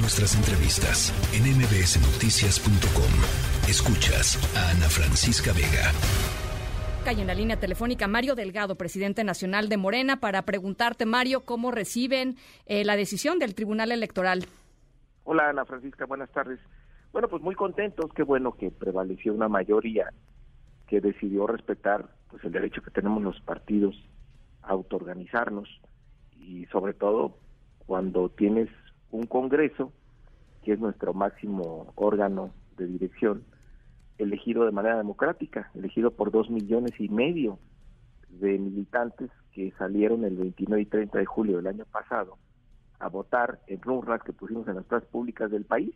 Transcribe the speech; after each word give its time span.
Nuestras 0.00 0.36
entrevistas 0.36 1.10
en 1.34 1.42
mbsnoticias.com. 1.58 3.12
Escuchas 3.68 4.38
a 4.54 4.70
Ana 4.70 4.86
Francisca 4.86 5.50
Vega. 5.52 5.90
Y 7.10 7.20
en 7.20 7.26
la 7.26 7.34
línea 7.34 7.58
telefónica 7.58 8.06
Mario 8.06 8.36
Delgado, 8.36 8.76
presidente 8.76 9.24
nacional 9.24 9.68
de 9.68 9.76
Morena, 9.76 10.20
para 10.20 10.42
preguntarte, 10.42 11.04
Mario, 11.04 11.40
cómo 11.40 11.72
reciben 11.72 12.36
eh, 12.66 12.84
la 12.84 12.94
decisión 12.94 13.40
del 13.40 13.56
Tribunal 13.56 13.90
Electoral. 13.90 14.44
Hola, 15.24 15.48
Ana 15.48 15.64
Francisca, 15.64 16.04
buenas 16.06 16.30
tardes. 16.30 16.60
Bueno, 17.10 17.26
pues 17.26 17.42
muy 17.42 17.56
contentos, 17.56 18.12
qué 18.14 18.22
bueno 18.22 18.52
que 18.52 18.70
prevaleció 18.70 19.34
una 19.34 19.48
mayoría 19.48 20.12
que 20.86 21.00
decidió 21.00 21.48
respetar 21.48 22.08
pues 22.30 22.44
el 22.44 22.52
derecho 22.52 22.82
que 22.82 22.92
tenemos 22.92 23.22
los 23.22 23.40
partidos 23.40 23.96
a 24.62 24.68
autoorganizarnos 24.68 25.68
y 26.38 26.66
sobre 26.66 26.94
todo 26.94 27.36
cuando 27.86 28.28
tienes 28.28 28.68
un 29.10 29.26
Congreso, 29.26 29.92
que 30.64 30.72
es 30.72 30.80
nuestro 30.80 31.14
máximo 31.14 31.92
órgano 31.94 32.50
de 32.76 32.86
dirección, 32.86 33.44
elegido 34.18 34.64
de 34.64 34.72
manera 34.72 34.96
democrática, 34.96 35.70
elegido 35.74 36.10
por 36.10 36.30
dos 36.30 36.50
millones 36.50 36.92
y 36.98 37.08
medio 37.08 37.58
de 38.28 38.58
militantes 38.58 39.30
que 39.52 39.72
salieron 39.78 40.24
el 40.24 40.36
29 40.36 40.82
y 40.82 40.86
30 40.86 41.18
de 41.18 41.26
julio 41.26 41.56
del 41.56 41.68
año 41.68 41.84
pasado 41.86 42.36
a 42.98 43.08
votar 43.08 43.60
en 43.68 43.80
urnas 43.88 44.22
que 44.22 44.32
pusimos 44.32 44.66
en 44.68 44.74
las 44.76 44.84
plazas 44.84 45.08
públicas 45.08 45.50
del 45.50 45.64
país. 45.64 45.94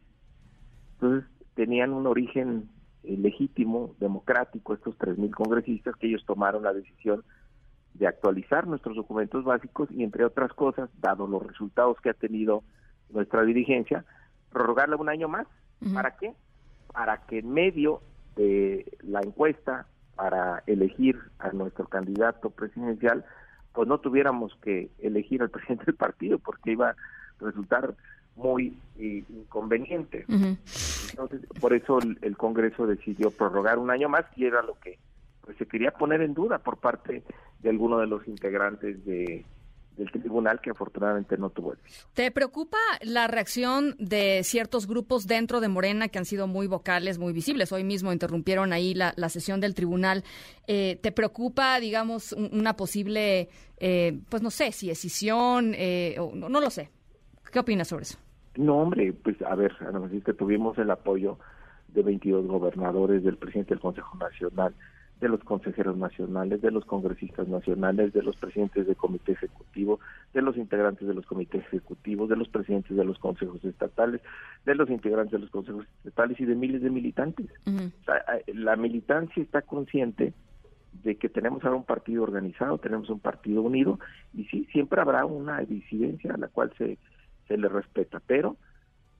Entonces 0.94 1.28
tenían 1.54 1.92
un 1.92 2.06
origen 2.06 2.68
eh, 3.02 3.16
legítimo, 3.16 3.94
democrático, 3.98 4.74
estos 4.74 4.96
tres 4.96 5.18
mil 5.18 5.34
congresistas 5.34 5.96
que 5.96 6.06
ellos 6.06 6.24
tomaron 6.24 6.62
la 6.62 6.72
decisión 6.72 7.24
de 7.94 8.06
actualizar 8.06 8.66
nuestros 8.66 8.96
documentos 8.96 9.44
básicos 9.44 9.90
y 9.90 10.02
entre 10.02 10.24
otras 10.24 10.52
cosas, 10.52 10.88
dado 11.00 11.26
los 11.26 11.44
resultados 11.44 12.00
que 12.00 12.10
ha 12.10 12.14
tenido 12.14 12.62
nuestra 13.12 13.42
dirigencia, 13.42 14.04
prorrogarla 14.50 14.96
un 14.96 15.08
año 15.08 15.28
más. 15.28 15.46
¿Para 15.94 16.16
qué? 16.16 16.32
Para 16.92 17.26
que 17.26 17.38
en 17.40 17.50
medio 17.50 18.02
de 18.36 18.86
la 19.02 19.20
encuesta 19.20 19.86
para 20.14 20.62
elegir 20.66 21.18
a 21.38 21.50
nuestro 21.50 21.86
candidato 21.86 22.50
presidencial, 22.50 23.24
pues 23.72 23.88
no 23.88 23.98
tuviéramos 23.98 24.54
que 24.62 24.90
elegir 25.00 25.42
al 25.42 25.50
presidente 25.50 25.86
del 25.86 25.96
partido 25.96 26.38
porque 26.38 26.72
iba 26.72 26.90
a 26.90 26.96
resultar 27.40 27.94
muy 28.36 28.78
eh, 28.98 29.24
inconveniente. 29.28 30.24
Entonces, 30.28 31.40
por 31.60 31.74
eso 31.74 31.98
el, 31.98 32.36
Congreso 32.36 32.86
decidió 32.86 33.30
prorrogar 33.30 33.78
un 33.78 33.90
año 33.90 34.08
más 34.08 34.24
y 34.36 34.46
era 34.46 34.62
lo 34.62 34.78
que 34.78 34.98
pues, 35.42 35.56
se 35.58 35.66
quería 35.66 35.90
poner 35.90 36.22
en 36.22 36.32
duda 36.32 36.58
por 36.58 36.78
parte 36.78 37.22
de 37.60 37.68
alguno 37.68 37.98
de 37.98 38.06
los 38.06 38.26
integrantes 38.26 39.04
de, 39.04 39.44
del 39.96 40.10
tribunal 40.10 40.60
que 40.60 40.70
afortunadamente 40.70 41.36
no 41.36 41.50
tuvo 41.50 41.74
éxito. 41.74 42.06
¿Te 42.14 42.30
preocupa 42.30 42.78
la 43.02 43.26
reacción 43.26 43.94
de 43.98 44.42
ciertos 44.44 44.86
grupos 44.86 45.26
dentro 45.26 45.60
de 45.60 45.68
Morena 45.68 46.08
que 46.08 46.18
han 46.18 46.24
sido 46.24 46.46
muy 46.46 46.66
vocales, 46.66 47.18
muy 47.18 47.32
visibles? 47.32 47.72
Hoy 47.72 47.84
mismo 47.84 48.12
interrumpieron 48.12 48.72
ahí 48.72 48.94
la, 48.94 49.12
sesión 49.28 49.60
del 49.60 49.74
tribunal. 49.74 50.24
Eh, 50.66 50.98
¿Te 51.02 51.12
preocupa, 51.12 51.78
digamos, 51.80 52.32
una 52.32 52.74
posible, 52.74 53.48
eh, 53.78 54.18
pues 54.28 54.42
no 54.42 54.50
sé, 54.50 54.72
si 54.72 54.88
decisión, 54.88 55.72
eh, 55.74 56.16
o, 56.18 56.34
no, 56.34 56.48
no, 56.48 56.60
lo 56.60 56.70
sé? 56.70 56.90
¿Qué 57.50 57.58
opinas 57.58 57.88
sobre 57.88 58.04
eso? 58.04 58.18
No, 58.56 58.78
hombre, 58.78 59.12
pues 59.12 59.40
a 59.42 59.54
ver, 59.54 59.72
que 60.24 60.34
tuvimos 60.34 60.76
el 60.78 60.90
apoyo 60.90 61.38
de 61.88 62.02
22 62.02 62.46
gobernadores, 62.46 63.22
del 63.22 63.36
presidente 63.36 63.74
del 63.74 63.80
Consejo 63.80 64.16
Nacional, 64.16 64.74
de 65.22 65.28
los 65.28 65.42
consejeros 65.44 65.96
nacionales, 65.96 66.60
de 66.60 66.72
los 66.72 66.84
congresistas 66.84 67.46
nacionales, 67.46 68.12
de 68.12 68.24
los 68.24 68.34
presidentes 68.36 68.88
de 68.88 68.96
comité 68.96 69.32
ejecutivo, 69.32 70.00
de 70.34 70.42
los 70.42 70.56
integrantes 70.56 71.06
de 71.06 71.14
los 71.14 71.24
comités 71.26 71.62
ejecutivos, 71.66 72.28
de 72.28 72.34
los 72.34 72.48
presidentes 72.48 72.96
de 72.96 73.04
los 73.04 73.20
consejos 73.20 73.64
estatales, 73.64 74.20
de 74.66 74.74
los 74.74 74.90
integrantes 74.90 75.30
de 75.30 75.38
los 75.38 75.50
consejos 75.50 75.86
estatales 75.98 76.40
y 76.40 76.44
de 76.44 76.56
miles 76.56 76.82
de 76.82 76.90
militantes. 76.90 77.46
la 78.48 78.74
militancia 78.74 79.40
está 79.40 79.62
consciente 79.62 80.34
de 81.04 81.14
que 81.14 81.28
tenemos 81.28 81.62
ahora 81.62 81.76
un 81.76 81.84
partido 81.84 82.24
organizado, 82.24 82.78
tenemos 82.78 83.08
un 83.08 83.20
partido 83.20 83.62
unido 83.62 84.00
y 84.34 84.44
sí, 84.46 84.66
siempre 84.72 85.00
habrá 85.00 85.24
una 85.24 85.60
disidencia 85.60 86.34
a 86.34 86.36
la 86.36 86.48
cual 86.48 86.72
se, 86.76 86.98
se 87.46 87.56
le 87.56 87.68
respeta, 87.68 88.20
pero 88.26 88.56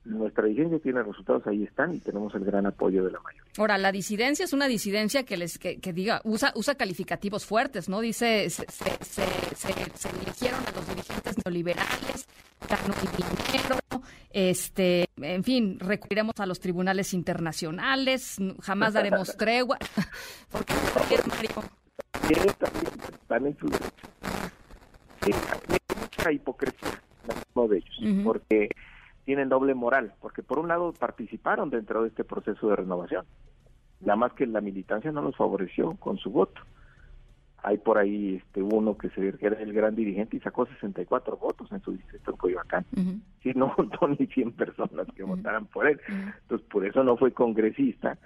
nuestra 0.05 0.45
disidencia 0.45 0.79
tiene 0.79 1.03
resultados, 1.03 1.45
ahí 1.47 1.63
están 1.63 1.93
y 1.93 1.99
tenemos 1.99 2.33
el 2.35 2.43
gran 2.43 2.65
apoyo 2.65 3.05
de 3.05 3.11
la 3.11 3.19
mayoría. 3.21 3.51
Ahora, 3.57 3.77
la 3.77 3.91
disidencia 3.91 4.43
es 4.45 4.53
una 4.53 4.67
disidencia 4.67 5.23
que 5.23 5.37
les 5.37 5.57
que, 5.57 5.77
diga, 5.93 6.21
usa 6.25 6.51
usa 6.55 6.75
calificativos 6.75 7.45
fuertes, 7.45 7.87
¿no? 7.87 8.01
Dice, 8.01 8.49
se, 8.49 8.65
se, 8.69 9.23
eligieron 10.09 10.59
a 10.65 10.71
los 10.71 10.87
dirigentes 10.87 11.35
neoliberales, 11.45 12.27
ganó 12.69 12.93
dinero, 13.17 13.79
este, 14.31 15.05
en 15.21 15.43
fin, 15.43 15.79
recurriremos 15.79 16.35
a 16.39 16.45
los 16.45 16.59
tribunales 16.59 17.13
internacionales, 17.13 18.37
jamás 18.61 18.93
daremos 18.93 19.37
tregua, 19.37 19.77
porque 20.51 20.73
Mario. 21.27 21.51
También, 23.27 23.57
su 23.57 23.67
Sí, 25.23 25.31
hay 25.31 25.79
mucha 26.01 26.31
hipocresía 26.31 27.01
en 27.29 27.35
uno 27.55 27.67
de 27.69 27.77
ellos, 27.77 28.23
porque 28.25 28.69
moral, 29.75 30.13
porque 30.21 30.43
por 30.43 30.59
un 30.59 30.67
lado 30.67 30.93
participaron 30.93 31.69
dentro 31.69 32.03
de 32.03 32.09
este 32.09 32.23
proceso 32.23 32.69
de 32.69 32.75
renovación, 32.75 33.25
nada 34.01 34.15
más 34.15 34.33
que 34.33 34.45
la 34.45 34.61
militancia 34.61 35.11
no 35.11 35.21
los 35.21 35.35
favoreció 35.35 35.95
con 35.95 36.17
su 36.17 36.29
voto. 36.29 36.61
Hay 37.65 37.77
por 37.77 37.97
ahí 37.97 38.41
este 38.45 38.61
uno 38.61 38.97
que 38.97 39.09
se 39.11 39.37
que 39.37 39.45
era 39.45 39.61
el 39.61 39.71
gran 39.71 39.95
dirigente 39.95 40.35
y 40.35 40.41
sacó 40.41 40.65
64 40.65 41.37
votos 41.37 41.71
en 41.71 41.81
su 41.81 41.93
distrito 41.93 42.31
en 42.31 42.37
Coyoacán. 42.37 42.85
Sí, 43.41 43.53
no 43.55 43.73
montó 43.77 44.07
ni 44.07 44.27
100 44.27 44.51
personas 44.51 45.07
que 45.15 45.23
votaran 45.23 45.65
por 45.67 45.87
él. 45.87 45.99
Entonces, 46.09 46.67
por 46.69 46.85
eso 46.85 47.03
no 47.03 47.15
fue 47.15 47.31
congresista 47.31 48.17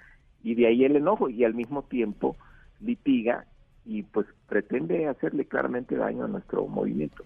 y 0.42 0.54
de 0.54 0.66
ahí 0.66 0.84
el 0.84 0.96
enojo 0.96 1.28
y 1.28 1.44
al 1.44 1.54
mismo 1.54 1.82
tiempo 1.84 2.36
litiga 2.80 3.44
y 3.84 4.02
pues 4.02 4.26
pretende 4.48 5.08
hacerle 5.08 5.46
claramente 5.46 5.96
daño 5.96 6.24
a 6.24 6.28
nuestro 6.28 6.66
movimiento. 6.66 7.24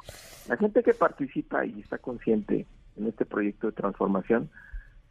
La 0.49 0.57
gente 0.57 0.83
que 0.83 0.95
participa 0.95 1.65
y 1.67 1.81
está 1.81 1.99
consciente 1.99 2.67
en 2.97 3.07
este 3.07 3.25
proyecto 3.25 3.69
de 3.69 3.73
transformación 3.73 4.51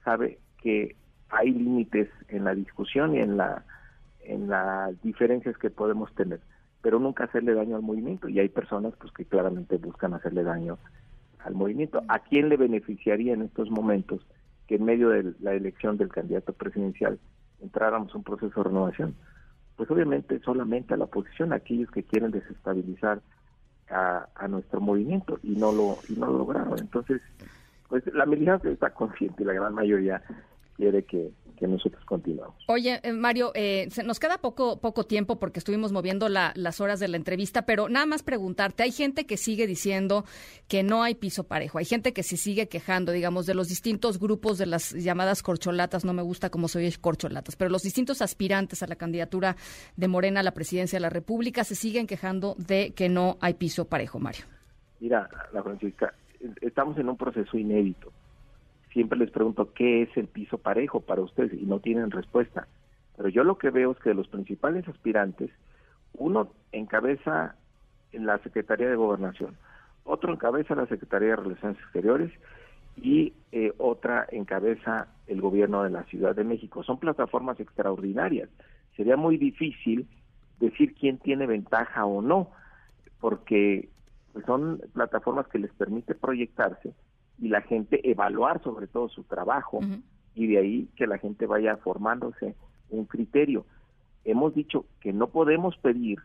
sabe 0.04 0.40
que 0.62 0.96
hay 1.30 1.52
límites 1.52 2.10
en 2.28 2.44
la 2.44 2.54
discusión 2.54 3.16
y 3.16 3.20
en 3.20 3.38
la 3.38 3.64
en 4.24 4.50
las 4.50 5.02
diferencias 5.02 5.58
que 5.58 5.72
podemos 5.72 6.14
tener, 6.14 6.42
pero 6.82 7.00
nunca 7.00 7.24
hacerle 7.24 7.56
daño 7.56 7.76
al 7.76 7.82
movimiento 7.82 8.30
y 8.30 8.40
hay 8.40 8.50
personas 8.50 8.94
pues 9.00 9.12
que 9.14 9.26
claramente 9.26 9.78
buscan 9.78 10.14
hacerle 10.14 10.44
daño 10.44 10.78
al 11.40 11.56
movimiento. 11.56 12.04
¿A 12.08 12.20
quién 12.20 12.50
le 12.50 12.58
beneficiaría 12.58 13.34
en 13.34 13.42
estos 13.42 13.72
momentos 13.72 14.22
que 14.68 14.76
en 14.76 14.86
medio 14.86 15.10
de 15.10 15.34
la 15.40 15.54
elección 15.54 15.98
del 15.98 16.10
candidato 16.10 16.54
presidencial 16.54 17.20
entráramos 17.62 18.14
un 18.14 18.24
proceso 18.24 18.62
de 18.62 18.70
renovación? 18.70 19.16
Pues 19.76 19.90
obviamente 19.90 20.40
solamente 20.42 20.94
a 20.94 20.98
la 20.98 21.06
oposición, 21.06 21.52
aquellos 21.52 21.90
que 21.90 22.04
quieren 22.04 22.32
desestabilizar 22.32 23.22
a, 23.90 24.28
a 24.36 24.48
nuestro 24.48 24.80
movimiento 24.82 25.40
y 25.42 25.56
no 25.56 25.72
lo 25.72 25.98
y 26.08 26.14
no 26.14 26.28
lo 26.28 26.38
lograron. 26.38 26.78
Entonces, 26.80 27.22
pues 27.92 28.06
la 28.14 28.26
militancia 28.26 28.72
está 28.72 28.92
consciente 28.92 29.44
y 29.44 29.46
la 29.46 29.52
gran 29.52 29.74
mayoría 29.74 30.24
quiere 30.78 31.04
que, 31.04 31.32
nosotros 31.62 32.04
continuemos. 32.06 32.56
Oye, 32.70 33.00
eh, 33.04 33.14
Mario, 33.14 33.52
eh, 33.54 33.88
nos 34.04 34.20
queda 34.20 34.40
poco, 34.40 34.82
poco 34.82 35.04
tiempo 35.04 35.38
porque 35.38 35.60
estuvimos 35.60 35.92
moviendo 35.92 36.28
las 36.28 36.82
horas 36.82 37.00
de 37.00 37.08
la 37.08 37.18
entrevista, 37.18 37.68
pero 37.68 37.88
nada 37.88 38.08
más 38.08 38.24
preguntarte, 38.24 38.82
hay 38.82 38.92
gente 38.92 39.28
que 39.28 39.38
sigue 39.38 39.68
diciendo 39.68 40.26
que 40.68 40.82
no 40.82 41.04
hay 41.04 41.14
piso 41.14 41.44
parejo, 41.44 41.78
hay 41.78 41.86
gente 41.86 42.14
que 42.14 42.24
se 42.24 42.36
sigue 42.36 42.68
quejando, 42.68 43.12
digamos, 43.12 43.46
de 43.46 43.54
los 43.54 43.68
distintos 43.68 44.20
grupos 44.20 44.58
de 44.58 44.66
las 44.66 44.92
llamadas 44.94 45.44
corcholatas, 45.44 46.04
no 46.04 46.14
me 46.14 46.24
gusta 46.24 46.50
cómo 46.50 46.68
soy 46.68 46.92
corcholatas, 47.00 47.56
pero 47.56 47.70
los 47.70 47.84
distintos 47.84 48.24
aspirantes 48.24 48.82
a 48.82 48.88
la 48.88 48.96
candidatura 48.96 49.56
de 49.96 50.08
Morena 50.08 50.40
a 50.40 50.44
la 50.44 50.56
presidencia 50.56 50.98
de 50.98 51.02
la 51.02 51.12
República 51.12 51.64
se 51.64 51.76
siguen 51.76 52.08
quejando 52.08 52.56
de 52.58 52.96
que 52.96 53.08
no 53.08 53.38
hay 53.40 53.54
piso 53.54 53.86
parejo, 53.86 54.18
Mario. 54.18 54.46
Mira, 55.00 55.30
la 55.54 55.62
Francisca, 55.62 56.12
estamos 56.62 56.98
en 56.98 57.10
un 57.10 57.18
proceso 57.18 57.58
inédito. 57.58 58.12
Siempre 58.92 59.18
les 59.18 59.32
pregunto 59.32 59.74
qué 59.74 60.04
es 60.04 60.18
el 60.18 60.28
piso 60.28 60.58
parejo 60.58 61.00
para 61.02 61.22
ustedes 61.22 61.54
y 61.54 61.66
no 61.66 61.80
tienen 61.80 62.12
respuesta. 62.12 62.68
Pero 63.16 63.30
yo 63.30 63.44
lo 63.44 63.58
que 63.58 63.70
veo 63.70 63.92
es 63.92 63.98
que 64.00 64.14
los 64.14 64.28
principales 64.28 64.88
aspirantes, 64.88 65.52
uno 66.14 66.52
encabeza 66.72 67.56
en 68.12 68.26
la 68.26 68.38
Secretaría 68.40 68.90
de 68.90 68.96
Gobernación, 68.96 69.56
otro 70.04 70.34
encabeza 70.34 70.76
la 70.76 70.88
Secretaría 70.88 71.30
de 71.30 71.36
Relaciones 71.38 71.78
Exteriores 71.80 72.32
y 72.98 73.34
eh, 73.52 73.74
otra 73.78 74.28
encabeza 74.32 75.08
el 75.28 75.40
gobierno 75.40 75.84
de 75.84 75.92
la 75.92 76.04
Ciudad 76.04 76.36
de 76.36 76.44
México. 76.44 76.84
Son 76.84 77.00
plataformas 77.00 77.60
extraordinarias. 77.60 78.50
Sería 78.98 79.16
muy 79.16 79.38
difícil 79.38 80.08
decir 80.60 80.94
quién 80.96 81.18
tiene 81.18 81.46
ventaja 81.48 82.06
o 82.06 82.22
no, 82.22 82.50
porque 83.20 83.90
pues 84.34 84.46
son 84.46 84.82
plataformas 84.94 85.48
que 85.48 85.60
les 85.60 85.72
permite 85.74 86.16
proyectarse 86.16 86.94
y 87.40 87.50
la 87.50 87.62
gente 87.62 88.10
evaluar 88.10 88.62
sobre 88.64 88.88
todo 88.88 89.10
su 89.10 89.24
trabajo 89.24 89.80
y 90.36 90.48
de 90.48 90.58
ahí 90.58 90.90
que 90.96 91.08
la 91.08 91.18
gente 91.18 91.46
vaya 91.46 91.78
formándose 91.78 92.56
un 92.90 93.06
criterio. 93.06 93.66
Hemos 94.24 94.54
dicho 94.54 94.86
que 95.00 95.14
no 95.14 95.28
podemos 95.28 95.78
pedir 95.78 96.20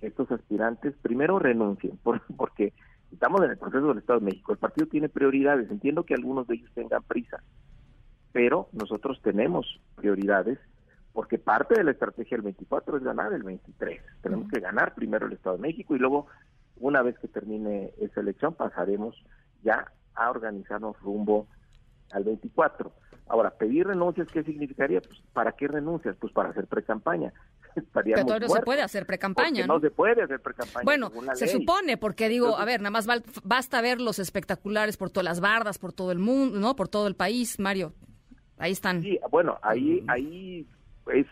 que 0.00 0.08
estos 0.08 0.30
aspirantes 0.30 0.94
primero 1.02 1.38
renuncien, 1.38 1.98
porque 2.36 2.72
Estamos 3.12 3.42
en 3.42 3.50
el 3.50 3.58
proceso 3.58 3.88
del 3.88 3.98
Estado 3.98 4.20
de 4.20 4.26
México. 4.26 4.52
El 4.52 4.58
partido 4.58 4.86
tiene 4.88 5.08
prioridades. 5.08 5.70
Entiendo 5.70 6.04
que 6.04 6.14
algunos 6.14 6.46
de 6.46 6.56
ellos 6.56 6.70
tengan 6.74 7.02
prisa, 7.02 7.42
pero 8.32 8.68
nosotros 8.72 9.20
tenemos 9.22 9.80
prioridades 9.94 10.58
porque 11.12 11.38
parte 11.38 11.76
de 11.76 11.84
la 11.84 11.92
estrategia 11.92 12.36
del 12.36 12.44
24 12.44 12.98
es 12.98 13.02
ganar 13.02 13.32
el 13.32 13.42
23. 13.42 14.02
Tenemos 14.20 14.50
que 14.50 14.60
ganar 14.60 14.94
primero 14.94 15.26
el 15.26 15.32
Estado 15.32 15.56
de 15.56 15.62
México 15.62 15.96
y 15.96 15.98
luego, 15.98 16.26
una 16.78 17.02
vez 17.02 17.18
que 17.18 17.28
termine 17.28 17.92
esa 17.98 18.20
elección, 18.20 18.54
pasaremos 18.54 19.16
ya 19.62 19.92
a 20.14 20.30
organizarnos 20.30 20.98
rumbo 21.00 21.46
al 22.12 22.24
24. 22.24 22.92
Ahora, 23.28 23.50
pedir 23.50 23.86
renuncias, 23.86 24.28
¿qué 24.32 24.44
significaría? 24.44 25.00
Pues, 25.00 25.20
¿para 25.32 25.52
qué 25.52 25.66
renuncias? 25.66 26.16
Pues 26.20 26.32
para 26.32 26.50
hacer 26.50 26.66
pre-campaña. 26.66 27.32
Pero 27.92 28.38
no 28.38 28.48
se 28.48 28.62
puede 28.62 28.82
hacer 28.82 29.04
pre-campaña. 29.04 29.66
¿no? 29.66 29.80
se 29.80 29.90
puede 29.90 30.22
hacer 30.22 30.40
pre-campaña. 30.40 30.84
Bueno, 30.84 31.10
se 31.34 31.48
supone, 31.48 31.96
porque 31.96 32.28
digo, 32.28 32.56
a 32.56 32.64
ver, 32.64 32.80
nada 32.80 32.90
más 32.90 33.06
basta 33.44 33.80
ver 33.82 34.00
los 34.00 34.18
espectaculares 34.18 34.96
por 34.96 35.10
todas 35.10 35.24
las 35.24 35.40
bardas, 35.40 35.78
por 35.78 35.92
todo 35.92 36.12
el 36.12 36.18
mundo, 36.18 36.58
¿no? 36.58 36.76
Por 36.76 36.88
todo 36.88 37.06
el 37.06 37.16
país, 37.16 37.58
Mario. 37.58 37.92
Ahí 38.58 38.72
están. 38.72 39.02
Sí, 39.02 39.18
bueno, 39.30 39.58
ahí, 39.60 40.02
ahí 40.08 40.66
es, 41.12 41.26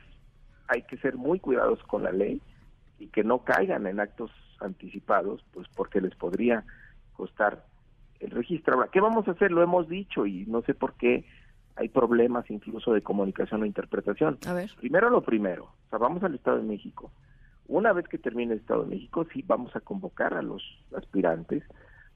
hay 0.69 0.83
que 0.83 0.99
ser 0.99 1.17
muy 1.17 1.41
cuidadosos 1.41 1.85
con 1.87 2.03
la 2.03 2.13
ley 2.13 2.43
y 2.99 3.07
que 3.09 3.25
no 3.25 3.45
caigan 3.45 3.87
en 3.87 4.01
actos 4.01 4.31
anticipados, 4.61 5.45
pues 5.53 5.69
porque 5.75 6.01
les 6.01 6.15
podría 6.15 6.65
costar 7.15 7.65
el 8.21 8.31
registro. 8.31 8.75
Ahora, 8.75 8.89
¿qué 8.93 9.01
vamos 9.01 9.27
a 9.29 9.33
hacer? 9.33 9.51
Lo 9.51 9.63
hemos 9.63 9.89
dicho 9.89 10.27
y 10.27 10.47
no 10.47 10.63
sé 10.63 10.75
por 10.75 10.95
qué 10.95 11.25
hay 11.77 11.89
problemas 11.89 12.49
incluso 12.51 12.93
de 12.93 13.03
comunicación 13.03 13.63
o 13.63 13.67
interpretación. 13.67 14.39
A 14.47 14.53
ver. 14.53 14.71
Primero 14.79 15.11
lo 15.11 15.23
primero, 15.23 15.65
o 15.65 15.91
sea, 15.91 15.99
vamos 15.99 16.23
al 16.23 16.35
Estado 16.35 16.59
de 16.59 16.65
México. 16.65 17.11
Una 17.67 17.93
vez 17.93 18.07
que 18.09 18.19
termine 18.19 18.53
el 18.53 18.61
Estado 18.61 18.85
de 18.85 18.91
México, 18.91 19.27
sí 19.33 19.43
vamos 19.47 19.75
a 19.75 19.81
convocar 19.81 20.35
a 20.35 20.43
los 20.43 20.63
aspirantes, 20.97 21.65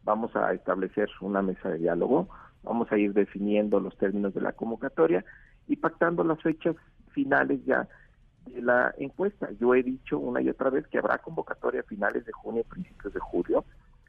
vamos 0.04 0.34
a 0.36 0.52
establecer 0.52 1.08
una 1.20 1.42
mesa 1.42 1.70
de 1.70 1.78
diálogo, 1.78 2.28
vamos 2.62 2.90
a 2.92 2.98
ir 2.98 3.12
definiendo 3.14 3.80
los 3.80 3.96
términos 3.96 4.34
de 4.34 4.42
la 4.42 4.52
convocatoria 4.52 5.24
y 5.66 5.76
pactando 5.76 6.22
las 6.22 6.40
fechas 6.42 6.76
finales 7.12 7.64
ya 7.64 7.88
de 8.48 8.62
la 8.62 8.94
encuesta. 8.98 9.50
Yo 9.60 9.74
he 9.74 9.82
dicho 9.82 10.18
una 10.18 10.40
y 10.40 10.48
otra 10.48 10.70
vez 10.70 10.86
que 10.88 10.98
habrá 10.98 11.18
convocatoria 11.18 11.80
a 11.80 11.84
finales 11.84 12.24
de 12.24 12.32
junio, 12.32 12.64
principios 12.64 13.12
de 13.14 13.20
julio. 13.20 13.64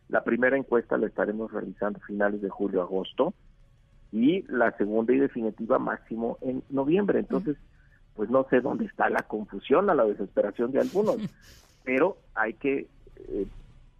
La 0.07 0.23
primera 0.23 0.57
encuesta 0.57 0.97
la 0.97 1.07
estaremos 1.07 1.51
realizando 1.51 1.99
a 2.01 2.05
finales 2.05 2.41
de 2.41 2.49
julio, 2.49 2.81
agosto 2.81 3.33
y 4.11 4.41
la 4.51 4.75
segunda 4.77 5.13
y 5.13 5.19
definitiva 5.19 5.77
máximo 5.79 6.37
en 6.41 6.63
noviembre. 6.69 7.19
Entonces, 7.19 7.57
pues 8.15 8.29
no 8.29 8.45
sé 8.49 8.61
dónde 8.61 8.85
está 8.85 9.09
la 9.09 9.21
confusión, 9.23 9.89
a 9.89 9.95
la 9.95 10.05
desesperación 10.05 10.71
de 10.71 10.79
algunos, 10.79 11.17
pero 11.83 12.17
hay 12.35 12.53
que, 12.53 12.87
eh, 13.15 13.47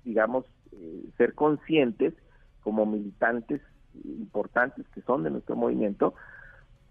digamos, 0.03 0.45
eh, 0.71 1.05
ser 1.17 1.35
conscientes 1.35 2.13
como 2.61 2.85
militantes 2.85 3.61
importantes 4.03 4.85
que 4.93 5.01
son 5.01 5.23
de 5.23 5.29
nuestro 5.29 5.55
movimiento, 5.55 6.13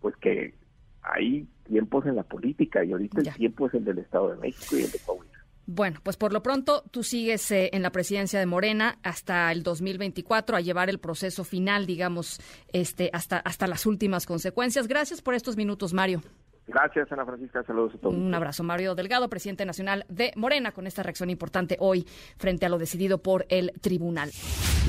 pues 0.01 0.17
que 0.17 0.55
hay 1.03 1.47
tiempos 1.65 2.07
en 2.07 2.17
la 2.17 2.23
política 2.23 2.85
y 2.85 2.93
ahorita 2.93 3.21
el 3.21 3.35
tiempo 3.35 3.67
es 3.67 3.75
el 3.75 3.85
del 3.85 3.99
Estado 3.99 4.31
de 4.31 4.37
México 4.37 4.77
y 4.77 4.83
el 4.83 4.91
de 4.91 4.99
Coahuila. 4.99 5.39
Bueno, 5.71 6.01
pues 6.03 6.17
por 6.17 6.33
lo 6.33 6.43
pronto 6.43 6.83
tú 6.91 7.03
sigues 7.03 7.51
eh, 7.51 7.69
en 7.75 7.83
la 7.83 7.91
presidencia 7.91 8.39
de 8.41 8.47
Morena 8.47 8.99
hasta 9.03 9.53
el 9.53 9.63
2024 9.63 10.57
a 10.57 10.63
llevar 10.63 10.89
el 10.89 10.99
proceso 10.99 11.45
final, 11.45 11.85
digamos, 11.85 12.41
este, 12.73 13.11
hasta, 13.13 13.37
hasta 13.41 13.67
las 13.67 13.85
últimas 13.85 14.25
consecuencias. 14.25 14.89
Gracias 14.89 15.21
por 15.21 15.35
estos 15.35 15.59
minutos, 15.59 15.93
Mario. 15.93 16.23
Gracias, 16.69 17.13
Ana 17.13 17.27
Francisca. 17.27 17.63
Saludos 17.65 17.95
a 17.97 17.99
todos. 17.99 18.15
Un 18.15 18.35
abrazo, 18.35 18.63
Mario 18.63 18.95
Delgado, 18.95 19.29
presidente 19.29 19.67
nacional 19.67 20.07
de 20.09 20.33
Morena, 20.37 20.73
con 20.73 20.87
esta 20.87 21.03
reacción 21.03 21.29
importante 21.29 21.77
hoy 21.81 22.07
frente 22.39 22.65
a 22.65 22.71
lo 22.71 22.79
decidido 22.79 23.19
por 23.19 23.45
el 23.51 23.73
tribunal. 23.81 24.31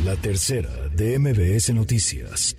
La 0.05 0.15
tercera 0.15 0.69
de 0.95 1.19
MBS 1.19 1.73
Noticias. 1.73 2.55